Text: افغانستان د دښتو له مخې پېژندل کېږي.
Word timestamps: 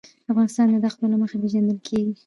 افغانستان 0.31 0.65
د 0.71 0.75
دښتو 0.85 1.05
له 1.13 1.17
مخې 1.21 1.35
پېژندل 1.43 1.79
کېږي. 1.87 2.13